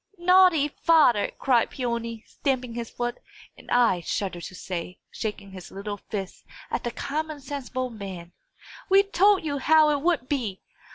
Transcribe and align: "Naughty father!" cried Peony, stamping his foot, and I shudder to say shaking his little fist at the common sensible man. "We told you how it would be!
"Naughty 0.17 0.67
father!" 0.67 1.29
cried 1.37 1.69
Peony, 1.69 2.23
stamping 2.25 2.73
his 2.73 2.89
foot, 2.89 3.19
and 3.55 3.69
I 3.69 3.99
shudder 4.01 4.41
to 4.41 4.55
say 4.55 4.97
shaking 5.11 5.51
his 5.51 5.69
little 5.69 5.97
fist 5.97 6.43
at 6.71 6.83
the 6.83 6.89
common 6.89 7.39
sensible 7.39 7.91
man. 7.91 8.31
"We 8.89 9.03
told 9.03 9.45
you 9.45 9.59
how 9.59 9.91
it 9.91 10.01
would 10.01 10.27
be! 10.27 10.63